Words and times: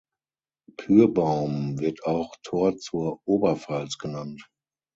Pyrbaum 0.79 1.79
wird 1.79 2.05
auch 2.07 2.35
„Tor 2.41 2.75
zur 2.79 3.21
Oberpfalz“ 3.25 3.99
genannt. 3.99 4.49